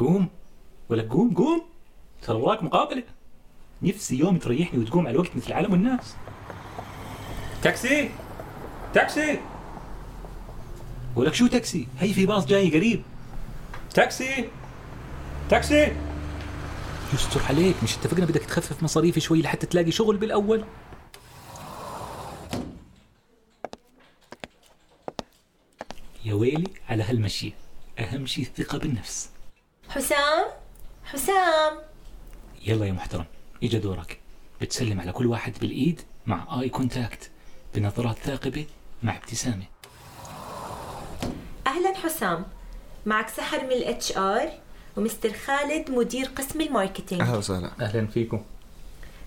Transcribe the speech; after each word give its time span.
قوم؟ 0.00 0.28
ولا 0.88 1.02
قوم 1.02 1.34
قوم؟ 1.34 1.62
ترى 2.22 2.36
وراك 2.36 2.62
مقابلة. 2.62 3.02
نفسي 3.82 4.18
يوم 4.18 4.38
تريحني 4.38 4.80
وتقوم 4.80 5.06
على 5.06 5.14
الوقت 5.14 5.36
مثل 5.36 5.46
العالم 5.46 5.72
والناس 5.72 6.14
تاكسي! 7.62 8.10
تاكسي! 8.94 9.40
ولك 11.16 11.34
شو 11.34 11.46
تاكسي؟ 11.46 11.88
هي 11.98 12.12
في 12.12 12.26
باص 12.26 12.46
جاي 12.46 12.70
قريب. 12.70 13.02
تاكسي! 13.94 14.48
تاكسي! 15.50 15.92
يستر 17.14 17.42
عليك 17.48 17.76
مش 17.82 17.96
اتفقنا 17.96 18.26
بدك 18.26 18.44
تخفف 18.44 18.82
مصاريفي 18.82 19.20
شوي 19.20 19.42
لحتى 19.42 19.66
تلاقي 19.66 19.90
شغل 19.90 20.16
بالأول؟ 20.16 20.64
يا 26.24 26.34
ويلي 26.34 26.70
على 26.88 27.02
هالمشية 27.02 27.52
أهم 27.98 28.26
شيء 28.26 28.44
الثقة 28.44 28.78
بالنفس. 28.78 29.30
حسام 29.90 30.44
حسام. 31.04 31.78
يلا 32.66 32.86
يا 32.86 32.92
محترم 32.92 33.24
إجا 33.62 33.78
دورك. 33.78 34.20
بتسلم 34.60 35.00
على 35.00 35.12
كل 35.12 35.26
واحد 35.26 35.58
بالإيد 35.60 36.00
مع 36.26 36.60
eye 36.60 36.68
contact 36.68 37.30
بنظرات 37.74 38.18
ثاقبة 38.18 38.66
مع 39.02 39.16
ابتسامة. 39.16 39.64
أهلا 41.66 41.94
حسام 41.94 42.46
معك 43.06 43.28
سحر 43.28 43.64
من 43.64 43.72
ال 43.72 44.16
HR 44.16 44.48
ومستر 44.96 45.32
خالد 45.32 45.90
مدير 45.90 46.26
قسم 46.26 46.60
ال 46.60 46.66
marketing. 46.66 47.20
أهلا 47.20 47.36
وسهلا. 47.38 47.70
أهلا 47.80 48.06
فيكم. 48.06 48.44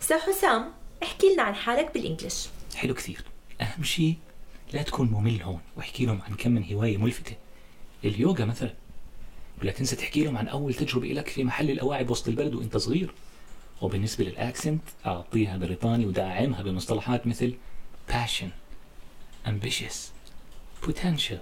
so 0.00 0.18
حسام 0.18 0.72
احكي 1.02 1.34
لنا 1.34 1.42
عن 1.42 1.54
حالك 1.54 1.94
بال 1.94 2.06
English 2.06 2.48
حلو 2.76 2.94
كثير. 2.94 3.24
أهم 3.60 3.82
شيء 3.82 4.16
لا 4.72 4.82
تكون 4.82 5.10
ممل 5.10 5.42
هون 5.42 5.60
واحكي 5.76 6.06
لهم 6.06 6.22
عن 6.22 6.34
كم 6.34 6.50
من 6.50 6.72
هواية 6.72 6.96
ملفتة. 6.96 7.36
اليوغا 8.04 8.44
مثلا. 8.44 8.74
ولا 9.62 9.72
تنسى 9.72 9.96
تحكي 9.96 10.24
لهم 10.24 10.36
عن 10.36 10.48
أول 10.48 10.74
تجربة 10.74 11.08
لك 11.08 11.28
في 11.28 11.44
محل 11.44 11.70
الأواعي 11.70 12.06
وسط 12.08 12.28
البلد 12.28 12.54
وأنت 12.54 12.76
صغير. 12.76 13.14
وبالنسبة 13.82 14.24
للأكسنت 14.24 14.82
أعطيها 15.06 15.56
بريطاني 15.56 16.06
وداعمها 16.06 16.62
بمصطلحات 16.62 17.26
مثل 17.26 17.54
passion 18.10 18.48
ambitious 19.46 19.96
potential. 20.86 21.38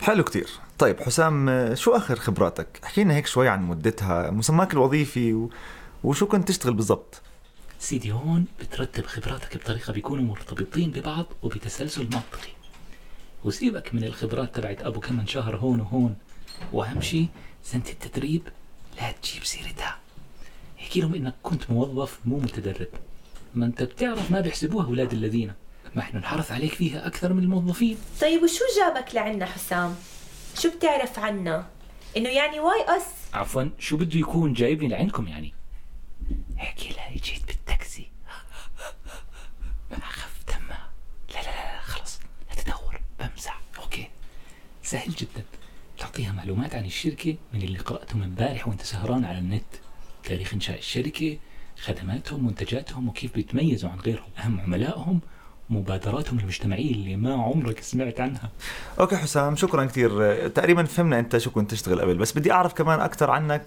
حلو 0.00 0.24
كتير. 0.24 0.48
طيب 0.78 1.00
حسام 1.00 1.74
شو 1.74 1.90
آخر 1.96 2.16
خبراتك؟ 2.16 2.80
احكي 2.84 3.04
لنا 3.04 3.16
هيك 3.16 3.26
شوي 3.26 3.48
عن 3.48 3.62
مدتها 3.62 4.30
مسماك 4.30 4.72
الوظيفي 4.72 5.32
و... 5.32 5.50
وشو 6.04 6.26
كنت 6.26 6.48
تشتغل 6.48 6.74
بالضبط؟ 6.74 7.22
سيدي 7.78 8.12
هون 8.12 8.44
بترتب 8.60 9.06
خبراتك 9.06 9.56
بطريقة 9.56 9.92
بيكونوا 9.92 10.24
مرتبطين 10.24 10.90
ببعض 10.90 11.26
وبتسلسل 11.42 12.04
منطقي 12.04 12.52
وسيبك 13.44 13.94
من 13.94 14.04
الخبرات 14.04 14.56
تبعت 14.56 14.82
أبو 14.82 15.00
كم 15.00 15.26
شهر 15.26 15.56
هون 15.56 15.80
وهون. 15.80 16.16
وأهم 16.72 17.00
شيء 17.00 17.28
سنة 17.64 17.84
التدريب 17.88 18.42
لا 18.96 19.12
تجيب 19.12 19.44
سيرتها. 19.44 19.98
احكي 20.80 21.00
لهم 21.00 21.14
إنك 21.14 21.34
كنت 21.42 21.70
موظف 21.70 22.18
مو 22.24 22.38
متدرب. 22.38 22.88
ما 23.54 23.66
أنت 23.66 23.82
بتعرف 23.82 24.30
ما 24.30 24.40
بيحسبوها 24.40 24.86
أولاد 24.86 25.12
الذين. 25.12 25.52
ما 25.94 26.02
إحنا 26.02 26.20
نحرص 26.20 26.52
عليك 26.52 26.72
فيها 26.72 27.06
أكثر 27.06 27.32
من 27.32 27.42
الموظفين. 27.42 27.98
طيب 28.20 28.42
وشو 28.42 28.64
جابك 28.76 29.14
لعنا 29.14 29.46
حسام؟ 29.46 29.96
شو 30.58 30.70
بتعرف 30.70 31.18
عنا؟ 31.18 31.66
إنه 32.16 32.28
يعني 32.28 32.60
why 32.60 32.96
us؟ 32.96 33.04
عفوا 33.34 33.68
شو 33.78 33.96
بده 33.96 34.18
يكون 34.18 34.52
جايبني 34.52 34.88
لعندكم 34.88 35.28
يعني؟ 35.28 35.54
احكي 36.58 36.88
لها 36.88 37.10
جيت 37.10 37.46
بالتاكسي. 37.46 38.08
ما 39.90 39.96
أخف 39.98 40.42
دمها. 40.48 40.90
لا 41.34 41.42
لا 41.42 41.74
لا 41.74 41.80
خلص. 41.80 42.20
لا 42.48 42.62
تدور 42.62 43.00
بمزح. 43.20 43.60
okay. 43.78 44.08
سهل 44.82 45.10
جدا. 45.10 45.44
تعطيها 46.16 46.32
معلومات 46.32 46.74
عن 46.74 46.84
الشركة 46.84 47.36
من 47.54 47.62
اللي 47.62 47.78
قرأته 47.78 48.16
من 48.16 48.22
امبارح 48.22 48.68
وانت 48.68 48.82
سهران 48.82 49.24
على 49.24 49.38
النت. 49.38 49.64
تاريخ 50.24 50.54
إنشاء 50.54 50.78
الشركة 50.78 51.38
خدماتهم 51.76 52.46
منتجاتهم 52.46 53.08
وكيف 53.08 53.34
بيتميزوا 53.34 53.90
عن 53.90 53.98
غيرهم. 53.98 54.28
أهم 54.38 54.60
عملائهم 54.60 55.20
مبادراتهم 55.70 56.38
المجتمعية 56.38 56.90
اللي 56.90 57.16
ما 57.16 57.34
عمرك 57.34 57.80
سمعت 57.80 58.20
عنها. 58.20 58.50
okay 59.00 59.16
حسام 59.16 59.56
شكرا 59.56 59.84
كثير. 59.84 60.48
تقريبا 60.48 60.84
فهمنا 60.84 61.18
أنت 61.18 61.38
شو 61.38 61.50
كنت 61.50 61.70
تشتغل 61.70 62.00
قبل 62.00 62.14
بس 62.14 62.38
بدي 62.38 62.52
أعرف 62.52 62.74
كمان 62.74 63.00
أكثر 63.00 63.30
عنك 63.30 63.66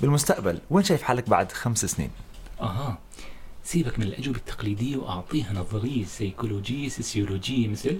بالمستقبل. 0.00 0.58
وين 0.70 0.84
شايف 0.84 1.02
حالك 1.02 1.28
بعد 1.28 1.52
خمس 1.52 1.84
سنين؟ 1.84 2.10
أها 2.60 2.98
سيبك 3.64 3.98
من 3.98 4.04
الأجوبة 4.04 4.38
التقليدية 4.38 4.96
وأعطيها 4.96 5.52
نظرية 5.52 6.04
سيكولوجيه 6.04 6.88
سوسيولوجيه 6.88 7.68
مثل 7.68 7.98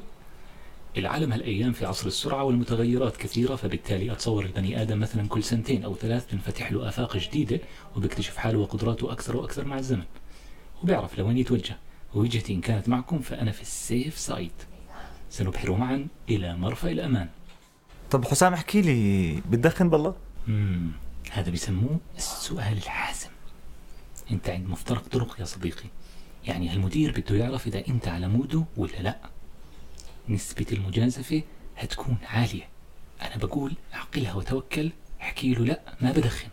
العالم 0.97 1.33
هالأيام 1.33 1.73
في 1.73 1.87
عصر 1.87 2.07
السرعة 2.07 2.45
والمتغيرات 2.45 3.17
كثيرة 3.17 3.57
فبالتالي 3.57 4.13
أتصور 4.13 4.45
البني 4.45 4.83
آدم 4.83 5.01
مثلا 5.01 5.29
كل 5.29 5.43
سنتين 5.43 5.85
أو 5.85 5.95
ثلاث 5.95 6.27
تنفتح 6.27 6.73
له 6.73 6.89
آفاق 6.89 7.17
جديدة 7.17 7.61
وبيكتشف 7.97 8.37
حاله 8.37 8.59
وقدراته 8.59 9.13
أكثر 9.13 9.37
وأكثر 9.37 9.65
مع 9.65 9.79
الزمن 9.79 10.05
وبيعرف 10.83 11.19
لوين 11.19 11.39
يتوجه. 11.39 11.77
ووجهتي 12.15 12.53
إن 12.53 12.61
كانت 12.61 12.89
معكم 12.89 13.19
فأنا 13.19 13.53
في 13.53 13.63
ال 13.63 13.74
safe 13.74 14.19
side 14.19 14.53
سنبحر 15.31 15.73
معا 15.73 16.07
إلى 16.29 16.57
مرفأ 16.57 16.91
الأمان. 16.91 17.29
طب 18.11 18.25
حسام 18.25 18.53
احكي 18.53 18.81
لي 18.81 19.41
بتدخن 19.51 19.91
بالله؟ 19.91 20.15
مم. 20.47 20.91
هذا 21.31 21.51
بيسموه 21.51 22.01
السؤال 22.17 22.77
الحاسم. 22.77 23.31
أنت 24.31 24.49
عند 24.49 24.69
مفترق 24.69 25.09
طرق 25.09 25.41
يا 25.41 25.45
صديقي. 25.45 25.89
يعني 26.45 26.69
هالمدير 26.69 27.21
بده 27.21 27.37
يعرف 27.37 27.67
إذا 27.67 27.89
أنت 27.89 28.09
على 28.09 28.29
mood 28.29 28.58
ه 28.58 28.65
ولا 28.77 29.03
لا. 29.03 29.17
نسبة 30.29 30.67
المجازفة 30.73 31.43
هتكون 31.77 32.17
عالية. 32.27 32.69
أنا 33.23 33.37
بقول 33.37 33.73
اعقلها 33.95 34.35
وتوكل 34.35 34.91
احكي 35.21 35.55
له 35.55 35.65
لا 35.65 35.81
ما 36.01 36.13
بدخن 36.13 36.49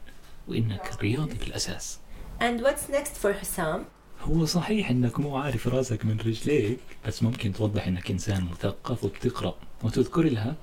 وإنك 0.48 0.92
رياضي 1.02 1.34
بالاساس 1.36 2.00
and 2.42 2.62
what's 2.64 2.92
next 2.94 3.24
for 3.24 3.28
حسام 3.28 3.86
هو 4.22 4.46
صحيح 4.46 4.90
إنك 4.90 5.20
مو 5.20 5.38
عارف 5.38 5.68
راسك 5.68 6.06
من 6.06 6.18
رجليك 6.20 6.80
بس 7.08 7.24
ممكن 7.24 7.54
توضح 7.54 7.88
إنك 7.88 8.12
إنسان 8.12 8.48
مثقف 8.52 9.04
وبتقرأ. 9.04 9.56
وتذكر 9.84 10.22
لها 10.22 10.56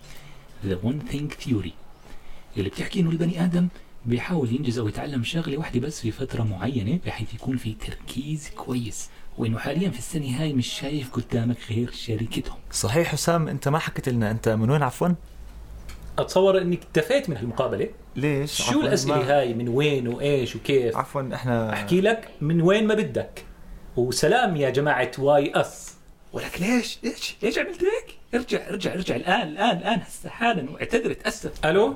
The 0.65 0.77
One 0.87 1.13
Thing 1.13 1.45
Theory 1.47 1.71
اللي 2.57 2.69
بتحكي 2.71 3.01
إنه 3.01 3.11
البني 3.11 3.45
آدم 3.45 3.69
بيحاول 4.07 4.53
ينجز 4.55 4.79
أو 4.79 4.89
يتعلم 4.89 5.25
شغله 5.25 5.59
واحدة 5.59 5.81
بس 5.81 6.01
في 6.01 6.11
فترة 6.11 6.43
معينة 6.43 6.99
بحيث 7.07 7.35
يكون 7.35 7.57
في 7.57 7.73
تركيز 7.87 8.51
كويس. 8.57 9.11
وإنه 9.39 9.59
حاليا 9.59 9.91
في 9.91 9.99
السنة 9.99 10.43
هاي 10.43 10.53
مش 10.53 10.67
شايف 10.67 11.11
قدامك 11.11 11.57
غير 11.71 11.91
شركتهم. 11.91 12.57
صحيح 12.73 13.09
حسام 13.09 13.49
أنت 13.49 13.69
ما 13.69 13.79
حكيت 13.79 14.09
لنا 14.09 14.31
أنت 14.31 14.49
من 14.49 14.71
وين 14.71 14.83
عفوا؟ 14.83 15.09
أتصور 16.19 16.59
إنك 16.63 16.83
اكتفيت 16.83 17.31
من 17.31 17.37
هالمقابلة. 17.37 17.89
ليش؟ 18.17 18.63
شو 18.63 18.81
الأسئلة 18.81 19.17
ما- 19.17 19.39
هاي؟ 19.41 19.55
من 19.55 19.69
وين 19.69 20.09
وإيش 20.09 20.57
وكيف؟ 20.57 20.97
عفوا 20.97 21.35
إحنا 21.35 21.73
أحكي 21.73 22.01
لك 22.01 22.29
من 22.41 22.61
وين 22.63 22.87
ما 22.87 22.95
بدك. 22.95 23.45
وسلام 23.97 24.57
يا 24.57 24.71
جماعة 24.71 25.11
why 25.19 25.53
us 25.55 25.95
ولك 26.33 26.61
ليش؟ 26.61 26.99
ليش؟ 27.03 27.37
ليش 27.43 27.59
عملت 27.59 27.83
هيك؟ 27.83 28.17
ارجع 28.35 28.69
ارجع 28.69 28.93
ارجع 28.95 29.17
الآن 29.17 29.49
الآن 29.49 29.77
الآن 29.79 30.01
هسه 30.01 30.29
حالا 30.31 30.71
واعتذر 30.71 31.13
تأسف. 31.13 31.67
ألو؟ 31.67 31.95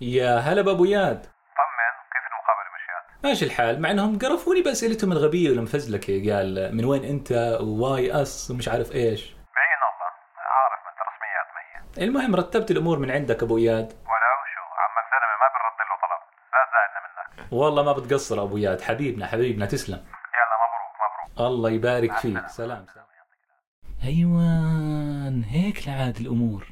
يا 0.00 0.36
هلا 0.38 0.62
بأبو 0.62 0.84
إياد. 0.84 1.22
طمن 1.22 1.92
كيف 2.12 2.24
المقابلة 2.32 2.70
مشيت؟ 2.76 3.24
ماشي 3.24 3.44
الحال 3.44 3.80
مع 3.80 3.90
انهم 3.90 4.18
قرفوني 4.18 4.62
بأسئلتهم 4.62 5.12
الغبية 5.12 5.50
والمفزلكه 5.50 6.34
قال 6.34 6.76
من 6.76 6.84
وين 6.84 7.04
انت؟ 7.04 7.58
why 7.60 8.22
us 8.22 8.50
ومش 8.50 8.68
عارف 8.68 8.92
إيش. 8.92 9.22
بأي 9.30 9.72
نقطة؟ 9.84 10.08
عارف 10.38 10.80
من 10.86 10.92
رسميات 11.08 11.48
مية 11.56 12.04
المهم 12.04 12.36
رتبت 12.36 12.70
الأمور 12.70 12.98
من 12.98 13.10
عندك 13.10 13.42
أبو 13.42 13.58
اياد 13.58 13.86
ولو 13.86 14.38
شو 14.54 14.62
عمك 14.82 15.06
زلمة 15.12 15.36
ما 15.42 15.48
بنرد 15.54 15.78
له 15.88 15.96
طلب. 16.02 16.22
لا 16.54 16.62
تزعلنا 16.70 17.00
منك 17.46 17.52
والله 17.52 17.82
ما 17.82 17.92
بتقصر 17.92 18.42
أبو 18.42 18.56
اياد 18.56 18.80
حبيبنا 18.80 19.26
حبيبنا 19.26 19.66
تسلم. 19.66 19.98
يلا 19.98 20.56
مبروك 20.62 20.94
مبروك. 21.36 21.48
الله 21.48 21.70
يبارك 21.70 22.16
فيك. 22.16 22.46
سلام 22.46 22.86
سلام. 22.86 23.06
أيوان 24.04 25.42
هيك 25.42 25.88
لعاد 25.88 26.16
الأمور. 26.16 26.66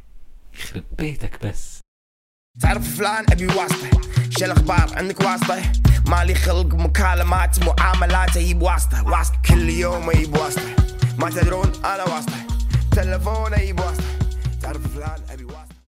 يخرب 0.54 0.84
بيتك 0.98 1.46
بس. 1.46 1.83
تعرف 2.60 2.96
فلان 2.96 3.24
أبي 3.32 3.46
واسطة. 3.46 3.90
شو 4.30 4.44
الاخبار 4.44 4.90
عندك 4.96 5.20
واسطة. 5.20 5.62
مالي 6.06 6.34
خلق 6.34 6.74
مكالمات 6.74 7.56
معاملات 7.64 8.36
أجيب 8.36 8.62
واسطه 8.62 9.04
واسطة 9.06 9.38
كل 9.48 9.68
يوم 9.70 10.10
أجيب 10.10 10.36
واسطه 10.36 10.76
ما 11.18 11.30
تدرون 11.30 11.72
أنا 11.84 12.04
واسطة. 12.04 12.32
تلفون 12.92 13.54
أجيب 13.54 13.80
واسطه 13.80 14.04
تعرف 14.62 14.80
فلان 14.94 15.20
أبي 15.30 15.44